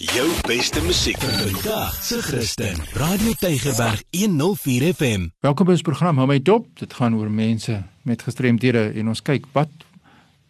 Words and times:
Jou 0.00 0.30
beste 0.48 0.80
musiek 0.80 1.18
vandag 1.20 1.92
se 2.02 2.22
Christen. 2.22 2.78
Radio 2.92 3.32
Tygerberg 3.32 4.02
104 4.10 4.94
FM. 4.94 5.26
Welkom 5.44 5.68
by 5.68 5.74
ons 5.76 5.84
program 5.84 6.16
Hou 6.16 6.24
my 6.30 6.38
dop. 6.40 6.70
Dit 6.80 6.96
gaan 6.96 7.18
oor 7.18 7.28
mense 7.28 7.76
met 8.08 8.24
gestremthede 8.24 8.86
en 8.96 9.12
ons 9.12 9.20
kyk 9.20 9.44
wat 9.52 9.68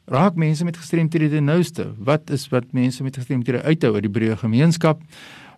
raak 0.06 0.38
mense 0.38 0.62
met 0.62 0.78
gestremthede 0.78 1.42
nouste. 1.42 1.88
Wat 1.98 2.30
is 2.30 2.46
wat 2.54 2.70
mense 2.78 3.02
met 3.02 3.18
gestremthede 3.18 3.64
uithou 3.66 3.96
uit 3.98 4.06
die 4.06 4.14
breë 4.20 4.38
gemeenskap? 4.38 5.02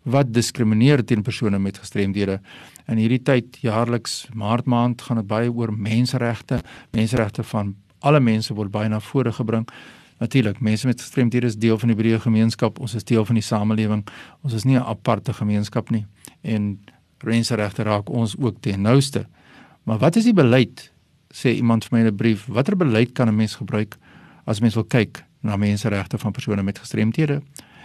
Wat 0.09 0.33
diskrimineer 0.33 1.05
teen 1.05 1.21
persone 1.21 1.61
met 1.61 1.85
gestremthede? 1.85 2.41
In 2.89 2.97
hierdie 2.97 3.21
tyd 3.21 3.61
jaarliks 3.61 4.23
Maart 4.33 4.65
maand 4.65 5.05
gaan 5.05 5.21
dit 5.21 5.29
baie 5.29 5.53
oor 5.53 5.69
menseregte. 5.69 6.65
Menseregte 6.97 7.45
van 7.45 7.77
alle 8.01 8.25
mense 8.25 8.57
word 8.57 8.73
baie 8.73 8.89
na 8.89 9.05
vore 9.05 9.37
gebring. 9.37 9.69
Natuurlik, 10.23 10.61
mense 10.61 10.87
met 10.87 11.01
gestremdhede 11.01 11.47
is 11.47 11.57
deel 11.59 11.79
van 11.79 11.91
die 11.91 11.97
breë 11.99 12.21
gemeenskap. 12.23 12.79
Ons 12.79 12.95
is 12.95 13.05
deel 13.05 13.25
van 13.27 13.35
die 13.35 13.43
samelewing. 13.43 14.05
Ons 14.47 14.55
is 14.55 14.65
nie 14.65 14.79
'n 14.79 14.87
aparte 14.87 15.33
gemeenskap 15.33 15.91
nie. 15.91 16.07
En 16.43 16.79
menseregte 17.25 17.83
raak 17.83 18.11
ons 18.11 18.37
ook 18.39 18.61
ten 18.61 18.81
nouste. 18.81 19.27
Maar 19.83 19.99
wat 19.99 20.17
is 20.17 20.25
die 20.25 20.35
beleid? 20.35 20.93
Sê 21.35 21.55
iemand 21.55 21.85
vir 21.85 21.99
my 21.99 22.05
in 22.05 22.13
'n 22.13 22.17
brief, 22.17 22.47
watter 22.47 22.77
beleid 22.77 23.13
kan 23.13 23.29
'n 23.29 23.37
mens 23.37 23.55
gebruik 23.55 23.99
as 24.45 24.61
mens 24.61 24.75
wil 24.75 24.85
kyk 24.85 25.25
na 25.41 25.57
menseregte 25.57 26.19
van 26.19 26.33
persone 26.33 26.63
met 26.63 26.79
gestremthede? 26.79 27.43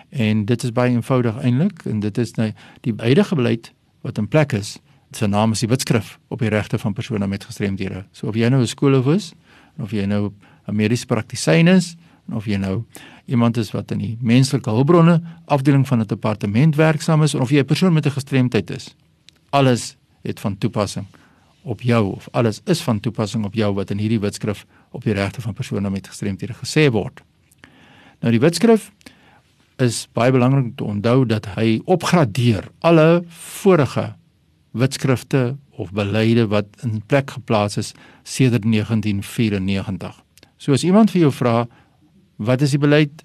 En 0.09 0.45
dit 0.45 0.63
is 0.63 0.71
baie 0.71 0.91
eenvoudig 0.91 1.37
eintlik 1.41 1.85
en 1.85 1.99
dit 1.99 2.17
is 2.17 2.31
nou 2.33 2.53
die 2.81 2.93
huidige 2.97 3.35
beleid 3.35 3.73
wat 4.01 4.17
in 4.17 4.27
plek 4.27 4.51
is. 4.51 4.79
Dit 5.07 5.17
se 5.17 5.27
naam 5.27 5.51
is 5.51 5.59
die 5.59 5.69
Wetskrif 5.69 6.19
op 6.27 6.39
die 6.39 6.49
regte 6.49 6.77
van 6.77 6.93
persone 6.93 7.27
met 7.27 7.43
gestremthede. 7.43 8.05
So 8.11 8.27
of 8.27 8.35
jy 8.35 8.49
nou 8.49 8.61
'n 8.61 8.67
skoolhoof 8.67 9.15
is 9.15 9.33
of 9.79 9.91
jy 9.91 10.05
nou 10.05 10.31
'n 10.67 10.75
mediese 10.75 11.05
praktisyn 11.05 11.67
is, 11.67 11.95
of 12.33 12.45
jy 12.45 12.57
nou 12.57 12.83
iemand 13.25 13.57
is 13.57 13.71
wat 13.71 13.91
in 13.91 14.01
die 14.03 14.17
menslike 14.21 14.69
hulpbronne 14.69 15.21
afdeling 15.45 15.87
van 15.87 16.01
'n 16.01 16.07
departement 16.07 16.75
werksaam 16.75 17.23
is 17.23 17.35
of 17.35 17.49
jy 17.49 17.59
'n 17.59 17.65
persoon 17.65 17.93
met 17.93 18.05
'n 18.05 18.11
gestremdheid 18.11 18.69
is. 18.69 18.95
Alles 19.49 19.95
het 20.21 20.39
van 20.39 20.57
toepassing 20.57 21.05
op 21.61 21.81
jou 21.81 22.15
of 22.15 22.27
alles 22.31 22.61
is 22.65 22.81
van 22.81 22.99
toepassing 22.99 23.45
op 23.45 23.53
jou 23.53 23.73
wat 23.73 23.89
in 23.91 23.97
hierdie 23.97 24.19
wetskrif 24.19 24.65
op 24.91 25.03
die 25.03 25.13
regte 25.13 25.41
van 25.41 25.53
persone 25.53 25.89
met 25.89 26.07
gestremthede 26.07 26.53
gesê 26.53 26.91
word. 26.91 27.21
Nou 28.19 28.31
die 28.31 28.39
wetskrif 28.39 28.91
is 29.77 30.07
baie 30.13 30.31
belangrik 30.31 30.63
om 30.63 30.75
te 30.75 30.83
onthou 30.83 31.25
dat 31.25 31.45
hy 31.57 31.81
opgradeer 31.85 32.69
alle 32.79 33.23
vorige 33.61 34.15
wetskrifte 34.71 35.57
of 35.77 35.91
beleide 35.91 36.47
wat 36.47 36.65
in 36.81 37.01
plek 37.05 37.31
geplaas 37.31 37.77
is 37.77 37.93
sedert 38.23 38.65
1994. 38.65 40.23
So 40.57 40.73
as 40.73 40.83
iemand 40.83 41.13
vir 41.13 41.27
jou 41.27 41.33
vra 41.33 41.67
wat 42.37 42.61
is 42.61 42.73
die 42.75 42.79
beleid? 42.79 43.21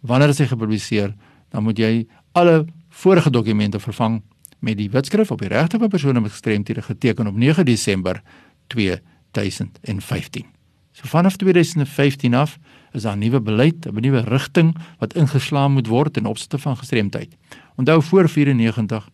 Wanneer 0.00 0.28
is 0.32 0.38
hy 0.38 0.46
gepubliseer? 0.50 1.14
Dan 1.52 1.62
moet 1.66 1.78
jy 1.78 2.06
alle 2.32 2.64
vorige 2.88 3.30
dokumente 3.30 3.80
vervang 3.80 4.22
met 4.62 4.76
die 4.78 4.90
wetskrif 4.90 5.30
op 5.30 5.40
die 5.42 5.50
regte 5.50 5.78
van 5.78 5.88
persone 5.88 6.20
met 6.20 6.30
gestremthede 6.30 6.82
geteken 6.82 7.26
op 7.26 7.36
9 7.36 7.64
Desember 7.66 8.22
2015. 8.66 10.46
So 10.92 11.08
vanaf 11.08 11.36
2015 11.36 12.34
af 12.34 12.58
is 12.92 13.02
daar 13.02 13.16
'n 13.16 13.18
nuwe 13.18 13.40
beleid, 13.40 13.86
'n 13.86 14.00
nuwe 14.00 14.20
rigting 14.20 14.76
wat 14.98 15.14
ingeslaan 15.14 15.72
moet 15.72 15.86
word 15.86 16.16
in 16.16 16.26
opsigte 16.26 16.58
van 16.58 16.76
gestremdheid. 16.76 17.36
Onthou 17.76 18.02
voor 18.02 18.28
94 18.28 19.08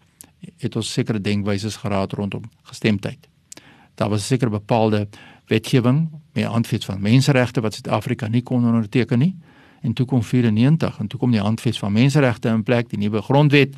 het 0.57 0.77
ons 0.77 0.93
sekere 0.93 1.21
denkwyses 1.21 1.77
geraad 1.77 2.13
rondom 2.13 2.43
gestremdheid. 2.63 3.29
Daar 3.95 4.09
was 4.09 4.27
seker 4.27 4.51
bepaalde 4.51 5.09
wetgewing 5.49 6.09
met 6.33 6.45
handves 6.45 6.85
van 6.85 7.01
menseregte 7.01 7.61
wat 7.61 7.75
Suid-Afrika 7.75 8.29
nie 8.29 8.43
kon 8.43 8.67
onderteken 8.67 9.19
nie. 9.19 9.37
En 9.81 9.93
toe 9.93 10.07
kom 10.07 10.23
94 10.23 10.99
en 10.99 11.07
toe 11.07 11.19
kom 11.19 11.31
die 11.31 11.41
handves 11.41 11.79
van 11.79 11.93
menseregte 11.93 12.49
in 12.49 12.63
plek, 12.63 12.91
die 12.91 12.99
nuwe 12.99 13.23
grondwet. 13.23 13.75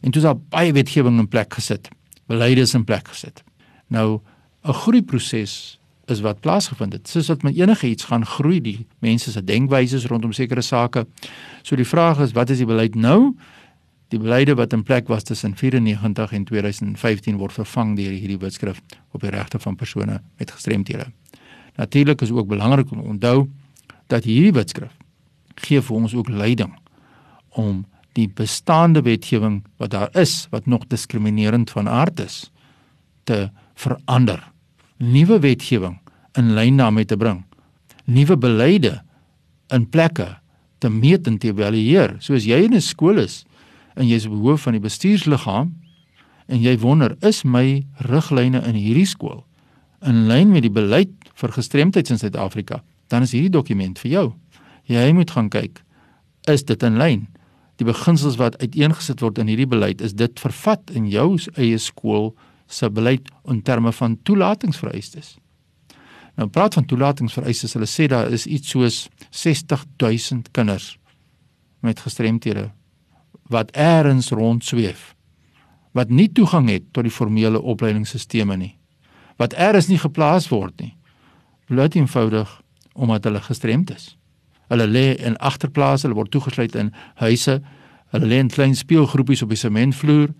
En 0.00 0.10
toe 0.10 0.22
is 0.22 0.28
daar 0.28 0.38
baie 0.48 0.72
wetgewing 0.72 1.18
in 1.18 1.28
plek 1.28 1.54
gesit. 1.54 1.88
Beleide 2.26 2.60
is 2.60 2.74
in 2.74 2.84
plek 2.84 3.08
gesit. 3.08 3.42
Nou 3.86 4.20
'n 4.64 4.72
groeiproses 4.72 5.78
is 6.06 6.20
wat 6.20 6.40
plaasgevind 6.40 6.92
het. 6.92 7.08
Soos 7.08 7.26
wat 7.26 7.42
met 7.42 7.56
enige 7.56 7.88
iets 7.88 8.04
gaan 8.04 8.26
groei 8.26 8.60
die 8.60 8.86
mense 8.98 9.30
se 9.30 9.44
denkwyses 9.44 10.06
rondom 10.06 10.32
sekere 10.32 10.62
sake. 10.62 11.06
So 11.62 11.76
die 11.76 11.86
vraag 11.86 12.20
is 12.20 12.32
wat 12.32 12.50
is 12.50 12.62
die 12.62 12.66
beleid 12.66 12.94
nou? 12.94 13.34
Die 14.12 14.20
beleide 14.20 14.52
wat 14.58 14.74
in 14.76 14.82
plek 14.84 15.08
was 15.08 15.24
tussen 15.24 15.54
94 15.56 16.32
en 16.36 16.44
2015 16.44 17.38
word 17.40 17.54
vervang 17.56 17.94
deur 17.96 18.12
hierdie 18.12 18.36
wetskrif 18.42 18.82
op 19.16 19.22
die 19.24 19.30
regte 19.32 19.60
van 19.62 19.76
persone 19.80 20.18
met 20.36 20.50
gestremthede. 20.52 21.06
Natuurlik 21.80 22.20
is 22.20 22.30
ook 22.30 22.50
belangrik 22.50 22.90
om 22.92 23.00
onthou 23.00 23.48
dat 24.12 24.28
hierdie 24.28 24.52
wetskrif 24.52 24.92
gee 25.64 25.80
vir 25.80 25.96
ons 25.96 26.14
ook 26.14 26.28
leiding 26.28 26.74
om 27.56 27.84
die 28.16 28.28
bestaande 28.28 29.00
wetgewing 29.06 29.62
wat 29.80 29.94
daar 29.94 30.12
is 30.20 30.46
wat 30.52 30.66
nog 30.68 30.84
diskriminerend 30.92 31.70
van 31.72 31.88
aard 31.88 32.20
is 32.20 32.50
te 33.24 33.48
verander. 33.74 34.42
Nuwe 35.00 35.38
wetgewing 35.40 35.96
in 36.36 36.52
lyn 36.52 36.76
daarmee 36.76 37.08
te 37.08 37.16
bring. 37.16 37.44
Nuwe 38.04 38.36
beleide 38.36 39.00
in 39.72 39.88
plekke 39.88 40.28
te 40.78 40.90
meet 40.90 41.26
en 41.26 41.38
te 41.38 41.48
evalueer. 41.48 42.18
Soos 42.20 42.44
jy 42.44 42.60
in 42.66 42.74
'n 42.74 42.80
skool 42.80 43.18
is 43.18 43.44
en 43.94 44.08
jy's 44.08 44.26
hoof 44.26 44.66
van 44.66 44.76
die 44.76 44.82
bestuursliggaam 44.82 45.72
en 46.46 46.60
jy 46.60 46.76
wonder 46.78 47.16
is 47.20 47.44
my 47.44 47.84
riglyne 48.08 48.60
in 48.66 48.78
hierdie 48.78 49.08
skool 49.08 49.44
in 50.06 50.26
lyn 50.26 50.50
met 50.52 50.64
die 50.66 50.72
beleid 50.72 51.12
vir 51.38 51.54
gestremdheid 51.54 52.10
in 52.10 52.18
Suid-Afrika, 52.20 52.82
dan 53.12 53.26
is 53.26 53.34
hierdie 53.34 53.52
dokument 53.52 53.98
vir 54.02 54.10
jou. 54.10 54.24
Jy 54.90 55.12
moet 55.16 55.30
gaan 55.34 55.50
kyk, 55.52 55.82
is 56.50 56.64
dit 56.66 56.82
in 56.86 56.98
lyn? 57.00 57.26
Die 57.80 57.86
beginsels 57.86 58.38
wat 58.40 58.58
uiteengesit 58.62 59.22
word 59.22 59.38
in 59.42 59.50
hierdie 59.50 59.68
beleid, 59.68 60.02
is 60.02 60.14
dit 60.18 60.42
vervat 60.42 60.90
in 60.96 61.08
jou 61.10 61.36
eie 61.54 61.78
skool 61.80 62.32
se 62.72 62.88
beleid 62.90 63.30
in 63.50 63.62
terme 63.62 63.92
van 63.94 64.18
toelatingsvereistes? 64.26 65.36
Nou 66.40 66.48
praat 66.48 66.74
van 66.78 66.86
toelatingsvereistes, 66.88 67.76
hulle 67.76 67.88
sê 67.90 68.08
daar 68.10 68.32
is 68.32 68.46
iets 68.48 68.72
soos 68.72 69.06
60000 69.30 70.50
kinders 70.56 70.96
met 71.82 72.00
gestremthede 72.00 72.70
wat 73.50 73.74
eers 73.76 74.30
rond 74.30 74.64
sweef 74.64 75.14
wat 75.92 76.08
nie 76.08 76.28
toegang 76.32 76.70
het 76.70 76.84
tot 76.92 77.04
die 77.04 77.12
formele 77.12 77.60
opleidingsstelsels 77.60 78.56
nie 78.56 78.74
wat 79.36 79.54
eers 79.58 79.88
nie 79.88 79.98
geplaas 79.98 80.48
word 80.48 80.80
nie 80.80 80.94
bloot 81.72 81.94
eenvoudig 81.94 82.60
omdat 82.92 83.24
hulle 83.24 83.40
gestremd 83.40 83.90
is. 83.94 84.16
Hulle 84.68 84.86
lê 84.86 85.14
in 85.16 85.36
agterplase, 85.36 86.06
hulle 86.06 86.16
word 86.16 86.30
toegesluit 86.32 86.74
in 86.76 86.90
huise, 87.20 87.60
hulle 88.12 88.28
lê 88.28 88.40
in 88.40 88.50
klein 88.52 88.76
speelgroepies 88.76 89.44
op 89.44 89.52
die 89.52 89.60
sementvloer. 89.60 90.32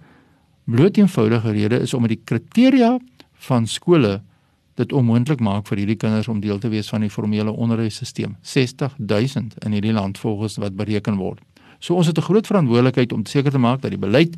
Bloot 0.68 1.00
eenvoudige 1.00 1.54
rede 1.56 1.80
is 1.84 1.94
omdat 1.94 2.14
die 2.14 2.22
kriteria 2.24 2.98
van 3.48 3.66
skole 3.66 4.20
dit 4.80 4.92
onmoontlik 4.92 5.40
maak 5.44 5.66
vir 5.68 5.82
hierdie 5.82 5.98
kinders 6.00 6.28
om 6.32 6.40
deel 6.40 6.60
te 6.60 6.70
wees 6.72 6.88
van 6.92 7.04
die 7.04 7.12
formele 7.12 7.52
onderwysstelsel. 7.52 8.36
60000 8.40 9.58
in 9.66 9.76
hierdie 9.76 9.92
land 9.92 10.20
volgens 10.20 10.56
wat 10.62 10.76
bereken 10.76 11.18
word. 11.20 11.40
So 11.82 11.98
ons 11.98 12.06
het 12.06 12.18
'n 12.18 12.22
groot 12.22 12.46
verantwoordelikheid 12.46 13.12
om 13.12 13.26
seker 13.26 13.50
te 13.50 13.58
maak 13.58 13.80
dat 13.82 13.90
die 13.90 13.98
beleid 13.98 14.34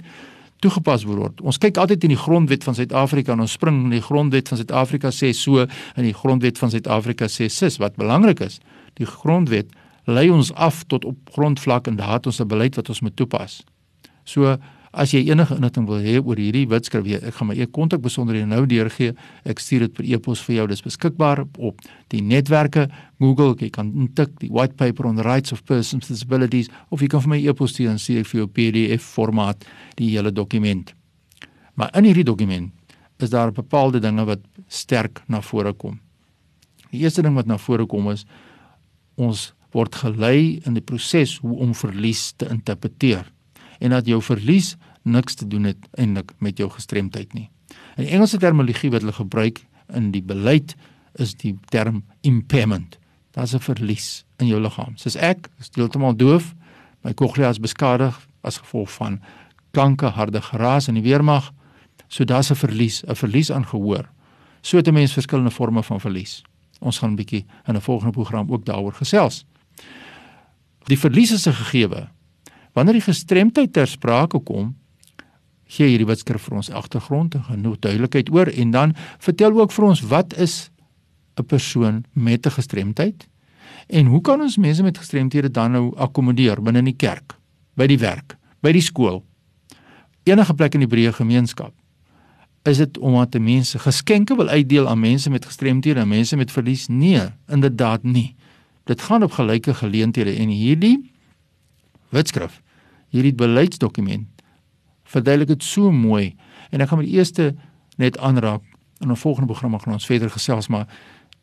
toegepas 0.58 1.04
word. 1.04 1.40
Ons 1.40 1.58
kyk 1.58 1.76
altyd 1.76 2.02
in 2.02 2.14
die 2.14 2.20
grondwet 2.20 2.64
van 2.64 2.74
Suid-Afrika 2.74 3.32
en 3.32 3.44
ons 3.44 3.52
spring 3.52 3.84
in 3.84 3.90
die 3.90 4.04
grondwet 4.04 4.48
van 4.48 4.58
Suid-Afrika 4.58 5.10
sê 5.12 5.32
so 5.36 5.60
en 5.60 6.02
die 6.06 6.14
grondwet 6.14 6.58
van 6.58 6.70
Suid-Afrika 6.70 7.28
sê 7.28 7.48
sis 7.52 7.76
wat 7.82 7.96
belangrik 8.00 8.40
is. 8.40 8.60
Die 8.94 9.06
grondwet 9.06 9.66
lei 10.06 10.30
ons 10.30 10.52
af 10.52 10.84
tot 10.88 11.04
op 11.04 11.16
grondvlak 11.32 11.86
en 11.86 11.96
daar 11.96 12.16
het 12.16 12.26
ons 12.26 12.40
'n 12.40 12.48
beleid 12.48 12.76
wat 12.76 12.88
ons 12.88 13.00
moet 13.00 13.16
toepas. 13.16 13.62
So 14.24 14.56
As 14.94 15.10
jy 15.10 15.24
enige 15.26 15.56
inligting 15.56 15.88
wil 15.88 16.04
hê 16.04 16.20
oor 16.20 16.38
hierdie 16.38 16.68
wetskrif, 16.70 17.08
ek 17.18 17.34
gaan 17.34 17.48
my 17.50 17.56
e-kontak 17.58 18.02
besonderhede 18.04 18.46
nou 18.46 18.62
deurgee. 18.70 19.16
Ek 19.42 19.58
stuur 19.58 19.88
dit 19.88 19.96
per 19.96 20.06
e-pos 20.06 20.42
vir 20.46 20.60
jou. 20.60 20.66
Dit 20.70 20.78
is 20.78 20.84
beskikbaar 20.86 21.42
op 21.58 21.82
die 22.14 22.20
netwerke 22.22 22.84
Google. 23.18 23.56
Jy 23.58 23.72
kan 23.74 23.90
intik 23.90 24.36
die 24.38 24.52
white 24.54 24.78
paper 24.78 25.08
on 25.10 25.18
the 25.18 25.26
rights 25.26 25.50
of 25.50 25.64
persons 25.66 26.06
with 26.06 26.14
disabilities 26.14 26.70
of 26.94 27.02
jy 27.02 27.10
kan 27.10 27.24
vir 27.26 27.34
my 27.34 27.40
e-pos 27.42 27.74
stuur 27.74 27.90
en 27.90 27.98
stuur 27.98 28.22
ek 28.22 28.30
vir 28.30 28.40
jou 28.44 28.48
PDF 28.60 29.10
formaat 29.16 29.66
die 29.98 30.12
hele 30.14 30.30
dokument. 30.30 30.94
Maar 31.74 31.90
in 31.98 32.06
hierdie 32.12 32.28
dokument 32.30 32.70
is 33.18 33.34
daar 33.34 33.50
bepaalde 33.50 33.98
dinge 34.04 34.22
wat 34.30 34.46
sterk 34.70 35.24
na 35.26 35.42
vore 35.42 35.74
kom. 35.74 35.98
Die 36.92 37.02
eerste 37.02 37.26
ding 37.26 37.34
wat 37.34 37.50
na 37.50 37.58
vore 37.58 37.88
kom 37.90 38.12
is 38.14 38.28
ons 39.18 39.50
word 39.74 40.04
gelei 40.04 40.60
in 40.62 40.78
die 40.78 40.86
proses 40.86 41.40
hoe 41.42 41.58
om 41.66 41.74
verlies 41.74 42.28
te 42.38 42.46
interpreteer 42.46 43.33
en 43.84 43.92
dat 43.92 44.08
jou 44.08 44.20
verlies 44.24 44.74
niks 45.04 45.36
te 45.36 45.46
doen 45.48 45.68
het 45.68 45.88
eintlik 46.00 46.32
met 46.40 46.58
jou 46.58 46.70
gestremdheid 46.72 47.32
nie. 47.36 47.50
In 48.00 48.06
Engelse 48.06 48.40
terminologie 48.40 48.90
wat 48.94 49.04
hulle 49.04 49.16
gebruik 49.16 49.60
in 49.92 50.10
die 50.14 50.22
beleid 50.24 50.72
is 51.20 51.34
die 51.38 51.52
term 51.68 52.02
impairment. 52.24 52.98
Daar's 53.36 53.54
'n 53.54 53.60
verlies 53.60 54.24
in 54.38 54.46
jou 54.46 54.60
liggaam. 54.60 54.96
Soos 54.96 55.16
ek, 55.16 55.48
is 55.60 55.70
heeltemal 55.74 56.16
doof, 56.16 56.54
my 57.02 57.14
cochlea 57.14 57.48
is 57.48 57.60
beskadig 57.60 58.28
as 58.42 58.58
gevolg 58.58 58.90
van 58.92 59.20
klanke, 59.70 60.06
harde 60.06 60.40
geraas 60.40 60.88
in 60.88 60.94
die 60.94 61.02
weermag. 61.02 61.52
So 62.08 62.24
daar's 62.24 62.50
'n 62.50 62.54
verlies, 62.54 63.04
'n 63.04 63.14
verlies 63.14 63.50
aan 63.50 63.66
gehoor. 63.66 64.08
So 64.62 64.76
het 64.76 64.88
'n 64.88 64.92
mens 64.94 65.12
verskillende 65.12 65.50
forme 65.50 65.82
van 65.82 66.00
verlies. 66.00 66.42
Ons 66.80 66.98
gaan 66.98 67.10
'n 67.10 67.16
bietjie 67.16 67.44
in 67.66 67.76
'n 67.76 67.80
volgende 67.80 68.12
program 68.12 68.50
ook 68.50 68.64
daaroor 68.64 68.92
gesels. 68.92 69.44
Die 70.84 70.98
verlies 70.98 71.32
is 71.32 71.46
'n 71.46 71.52
gegewe 71.52 72.08
Wanneer 72.74 72.98
die 72.98 73.06
gestremdheid 73.06 73.72
ter 73.72 73.86
sprake 73.86 74.40
kom, 74.42 74.74
gee 75.70 75.88
hierdie 75.88 76.08
wetskrif 76.08 76.48
vir 76.48 76.58
ons 76.60 76.70
agtergrond 76.70 77.34
en 77.38 77.46
genoeg 77.46 77.78
duidelikheid 77.82 78.30
oor 78.34 78.50
en 78.50 78.72
dan 78.74 78.96
vertel 79.22 79.54
ook 79.58 79.72
vir 79.72 79.86
ons 79.90 80.02
wat 80.10 80.34
is 80.36 80.70
'n 81.38 81.46
persoon 81.46 82.04
met 82.12 82.46
'n 82.46 82.50
gestremdheid 82.50 83.26
en 83.86 84.06
hoe 84.06 84.20
kan 84.20 84.40
ons 84.40 84.56
mense 84.56 84.82
met 84.82 84.98
gestremthede 84.98 85.50
dan 85.50 85.72
nou 85.72 85.92
akkommodeer 85.96 86.62
binne 86.62 86.78
in 86.78 86.84
die 86.84 86.96
kerk, 86.96 87.36
by 87.76 87.86
die 87.86 87.98
werk, 87.98 88.36
by 88.62 88.72
die 88.72 88.82
skool, 88.82 89.24
enige 90.24 90.54
plek 90.54 90.74
in 90.74 90.80
die 90.80 90.88
breë 90.88 91.12
gemeenskap. 91.12 91.74
Is 92.64 92.80
dit 92.80 92.98
omdat 92.98 93.36
mense 93.38 93.78
geskenke 93.78 94.36
wil 94.36 94.48
uitdeel 94.48 94.88
aan 94.88 95.00
mense 95.00 95.30
met 95.30 95.44
gestremthede 95.44 96.00
en 96.00 96.08
mense 96.08 96.36
met 96.36 96.52
verlies? 96.52 96.88
Nee, 96.88 97.28
inderdaad 97.48 98.02
nie. 98.02 98.34
Dit 98.84 99.00
gaan 99.00 99.22
op 99.22 99.32
gelyke 99.32 99.74
geleenthede 99.74 100.32
en 100.32 100.48
hierdie 100.48 101.10
wetskrif, 102.08 102.62
hierdie 103.14 103.34
beleidsdokument 103.38 104.42
verduidelik 105.14 105.52
dit 105.52 105.64
so 105.64 105.92
mooi. 105.92 106.34
En 106.72 106.82
ek 106.82 106.90
gaan 106.90 107.02
met 107.02 107.08
die 107.08 107.18
eerste 107.18 107.52
net 108.00 108.18
aanraak 108.18 108.62
in 109.00 109.10
'n 109.10 109.16
volgende 109.16 109.46
program 109.46 109.78
gaan 109.78 109.92
ons 109.92 110.06
verder 110.06 110.30
gesels 110.30 110.68
maar 110.68 110.86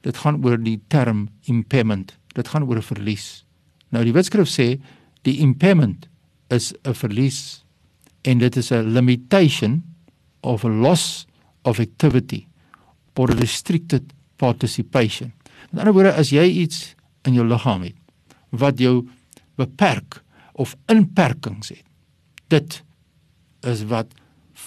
dit 0.02 0.18
gaan 0.18 0.44
oor 0.44 0.58
die 0.58 0.82
term 0.88 1.30
impairment. 1.46 2.18
Dit 2.34 2.48
gaan 2.48 2.64
oor 2.64 2.78
'n 2.78 2.82
verlies. 2.82 3.46
Nou 3.90 4.04
die 4.04 4.14
wetskrif 4.14 4.50
sê 4.50 4.82
die 5.22 5.38
impairment 5.38 6.10
is 6.50 6.74
'n 6.84 6.94
verlies 6.94 7.64
en 8.22 8.38
dit 8.38 8.56
is 8.58 8.72
'n 8.72 8.94
limitation 8.94 9.84
of 10.42 10.66
a 10.66 10.70
loss 10.70 11.28
of 11.64 11.80
activity 11.80 12.48
or 13.16 13.30
a 13.32 13.36
restricted 13.36 14.14
participation. 14.36 15.34
Met 15.70 15.80
ander 15.80 15.94
woorde 15.94 16.14
as 16.14 16.30
jy 16.30 16.44
iets 16.44 16.96
in 17.22 17.34
jou 17.34 17.46
liggaam 17.46 17.84
het 17.86 17.96
wat 18.50 18.80
jou 18.80 19.08
beperk 19.56 20.24
of 20.52 20.76
inperkings 20.86 21.70
het 21.70 21.84
dit 22.52 22.84
is 23.60 23.84
wat 23.90 24.14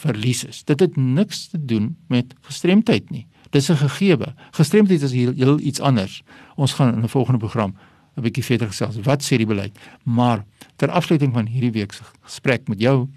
verlies 0.01 0.45
is. 0.45 0.63
Dit 0.65 0.81
het 0.81 0.97
niks 0.97 1.47
te 1.53 1.65
doen 1.65 1.95
met 2.13 2.35
gestremdheid 2.49 3.11
nie. 3.11 3.27
Dis 3.51 3.69
'n 3.71 3.77
gegewe. 3.77 4.35
Gestremdheid 4.51 5.03
is 5.03 5.13
heel, 5.13 5.33
heel 5.33 5.61
iets 5.61 5.81
anders. 5.81 6.23
Ons 6.57 6.73
gaan 6.73 6.95
in 6.95 7.03
'n 7.03 7.09
volgende 7.09 7.39
program 7.39 7.75
'n 8.17 8.23
bietjie 8.23 8.45
verder 8.45 8.67
gesels. 8.67 8.97
Wat 9.03 9.23
sê 9.23 9.37
die 9.37 9.47
beleid? 9.47 9.79
Maar 10.03 10.45
ter 10.77 10.91
afsluiting 10.91 11.33
van 11.33 11.47
hierdie 11.47 11.73
week 11.73 11.93
se 11.93 12.03
gesprek 12.21 12.69
met 12.69 12.81
jou 12.81 13.09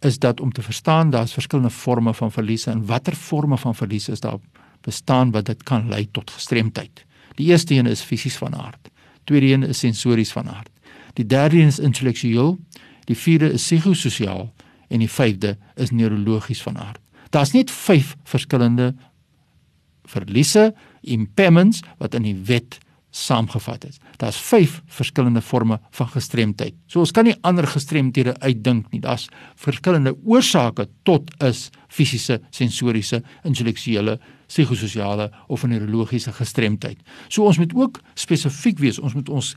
is 0.00 0.18
dat 0.18 0.40
om 0.40 0.52
te 0.52 0.62
verstaan 0.62 1.10
daar's 1.10 1.32
verskillende 1.32 1.70
forme 1.70 2.14
van 2.14 2.32
verliese 2.32 2.70
en 2.70 2.86
watter 2.86 3.14
forme 3.14 3.58
van 3.58 3.74
verliese 3.74 4.12
is 4.12 4.20
daar 4.20 4.38
bestaan 4.80 5.30
wat 5.30 5.44
dit 5.44 5.62
kan 5.62 5.88
lei 5.88 6.10
tot 6.10 6.30
gestremdheid. 6.30 7.04
Die 7.34 7.46
eerste 7.46 7.74
een 7.74 7.86
is 7.86 8.00
fisies 8.00 8.36
van 8.36 8.54
aard. 8.56 8.90
Tweede 9.24 9.46
een 9.46 9.62
is 9.62 9.78
sensories 9.78 10.32
van 10.32 10.48
aard. 10.48 10.70
Die 11.18 11.26
derde 11.26 11.56
een 11.56 11.66
is 11.66 11.78
intellektueel. 11.78 12.58
Die 13.04 13.16
vierde 13.16 13.52
is 13.52 13.62
psigososiaal 13.62 14.52
en 14.88 14.98
die 14.98 15.10
vyfde 15.10 15.56
is 15.80 15.90
neurologies 15.90 16.62
van 16.62 16.78
aard. 16.78 17.00
Daar's 17.32 17.52
net 17.52 17.70
5 17.70 18.16
verskillende 18.28 18.94
verliese, 20.04 20.74
impairments 21.00 21.80
wat 21.98 22.14
in 22.14 22.26
die 22.26 22.36
wet 22.46 22.78
saamgevat 23.12 23.84
is. 23.84 23.98
Daar's 24.16 24.36
5 24.40 24.78
verskillende 24.86 25.42
forme 25.44 25.80
van 25.90 26.08
gestremdheid. 26.08 26.74
So 26.86 27.00
ons 27.04 27.12
kan 27.12 27.24
nie 27.28 27.36
ander 27.40 27.66
gestremdhede 27.68 28.34
uitdink 28.40 28.88
nie. 28.92 29.00
Daar's 29.04 29.28
verskillende 29.60 30.14
oorsake 30.24 30.88
tot 31.08 31.28
is 31.44 31.66
fisiese, 31.92 32.40
sensoriese, 32.50 33.22
intellektuele, 33.44 34.18
psigososiale 34.48 35.30
of 35.48 35.66
neurologiese 35.68 36.32
gestremdheid. 36.32 37.00
So 37.28 37.44
ons 37.44 37.60
moet 37.60 37.74
ook 37.76 38.00
spesifiek 38.14 38.80
wees. 38.80 39.00
Ons 39.00 39.16
moet 39.16 39.28
ons 39.28 39.54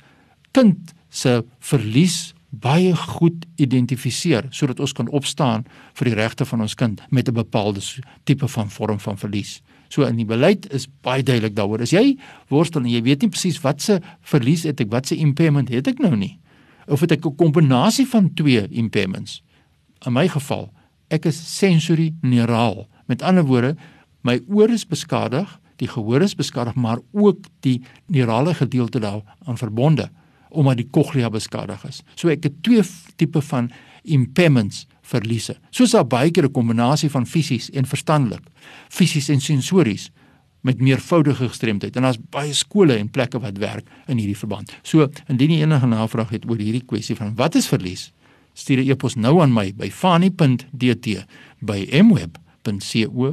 kind 0.55 0.94
se 1.09 1.43
verlies 1.59 2.33
baie 2.61 2.95
goed 2.95 3.45
identifiseer 3.59 4.47
sodat 4.51 4.79
ons 4.79 4.93
kan 4.95 5.09
opstaan 5.09 5.65
vir 5.97 6.09
die 6.09 6.17
regte 6.17 6.45
van 6.47 6.61
ons 6.61 6.75
kind 6.75 7.01
met 7.09 7.27
'n 7.27 7.33
bepaalde 7.33 7.81
tipe 8.23 8.47
van 8.47 8.69
vorm 8.69 8.99
van 8.99 9.17
verlies. 9.17 9.61
So 9.89 10.03
in 10.03 10.15
die 10.15 10.25
beleid 10.25 10.65
is 10.73 10.87
baie 11.01 11.23
duidelik 11.23 11.55
daaroor. 11.55 11.81
As 11.81 11.91
jy 11.91 12.17
worstel 12.49 12.81
en 12.81 12.89
jy 12.89 13.01
weet 13.01 13.21
nie 13.21 13.29
presies 13.29 13.61
wat 13.61 13.81
se 13.81 14.01
verlies 14.21 14.63
het 14.63 14.81
ek, 14.81 14.91
wat 14.91 15.07
se 15.07 15.15
impairment 15.15 15.69
het 15.69 15.87
ek 15.87 15.99
nou 15.99 16.15
nie. 16.15 16.39
Of 16.87 16.99
het 16.99 17.11
ek 17.11 17.25
'n 17.25 17.35
kombinasie 17.35 18.07
van 18.07 18.33
twee 18.33 18.67
impairments? 18.67 19.41
In 20.05 20.13
my 20.13 20.27
geval, 20.27 20.71
ek 21.09 21.25
is 21.25 21.57
sensory 21.57 22.13
neuraal. 22.21 22.87
Met 23.07 23.21
ander 23.21 23.43
woorde, 23.43 23.75
my 24.21 24.39
oor 24.47 24.69
is 24.69 24.85
beskadig, 24.85 25.59
die 25.77 25.87
gehoor 25.87 26.21
is 26.21 26.35
beskadig, 26.35 26.75
maar 26.75 26.99
ook 27.11 27.45
die 27.61 27.81
neurale 28.07 28.53
gedeelte 28.53 28.99
daaraan 28.99 29.57
verbonde 29.57 30.09
omdat 30.55 30.77
die 30.81 30.89
cochlea 30.91 31.29
beskadig 31.29 31.83
is. 31.87 32.01
So 32.15 32.31
ek 32.31 32.43
het 32.47 32.63
twee 32.63 32.83
tipe 33.19 33.41
van 33.51 33.71
impairments 34.03 34.85
verliese. 35.05 35.57
Soos 35.69 35.91
daar 35.95 36.07
baie 36.07 36.31
keer 36.31 36.45
'n 36.45 36.51
kombinasie 36.51 37.09
van 37.09 37.25
fisies 37.25 37.69
en 37.69 37.85
verstandelik, 37.85 38.43
fisies 38.89 39.29
en 39.29 39.41
sensories 39.41 40.11
met 40.61 40.81
meervoudige 40.81 41.47
gestremdheid. 41.47 41.95
En 41.95 42.01
daar's 42.01 42.17
baie 42.29 42.53
skole 42.53 42.97
en 42.97 43.09
plekke 43.09 43.39
wat 43.39 43.57
werk 43.57 43.89
in 44.07 44.17
hierdie 44.17 44.37
verband. 44.37 44.73
So 44.81 45.09
indien 45.27 45.51
jy 45.51 45.61
enige 45.61 45.87
navraag 45.87 46.29
het 46.29 46.49
oor 46.49 46.57
hierdie 46.57 46.85
kwessie 46.85 47.15
van 47.15 47.35
wat 47.35 47.55
is 47.55 47.67
verlies, 47.67 48.13
stuur 48.53 48.77
'n 48.77 48.89
e-pos 48.89 49.15
nou 49.15 49.41
aan 49.41 49.53
my 49.53 49.73
by 49.73 49.89
fani.dt 49.89 51.25
by 51.59 51.87
mweb.co.za. 52.01 53.29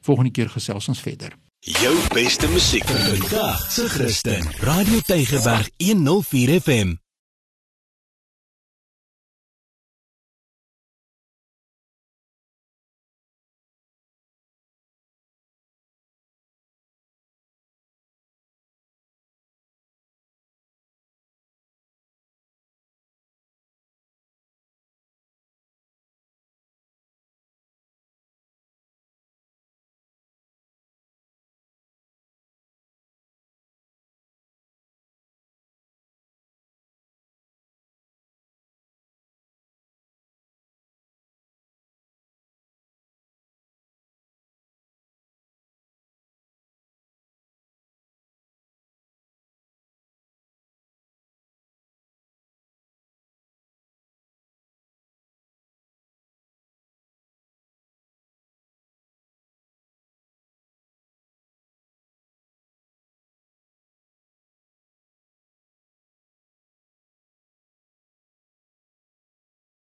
Volgende 0.00 0.30
keer 0.30 0.48
gesels 0.48 0.88
ons 0.88 1.00
verder. 1.00 1.45
Jou 1.66 1.96
beste 2.14 2.46
musiek 2.46 2.84
vir 2.86 3.16
vandag 3.18 3.64
se 3.74 3.88
Christen. 3.90 4.46
Radio 4.62 5.00
Tygerberg 5.02 5.66
104 5.82 6.60
FM. 6.60 6.94